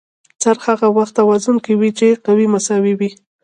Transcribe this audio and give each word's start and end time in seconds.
څرخ 0.41 0.61
هغه 0.71 0.87
وخت 0.97 1.13
توازن 1.19 1.55
کې 1.65 1.73
وي 1.79 1.91
چې 1.99 2.07
قوې 2.25 2.45
مساوي 2.53 2.93
وي. 2.99 3.11